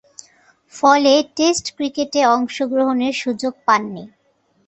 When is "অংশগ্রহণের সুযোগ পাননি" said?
2.27-4.03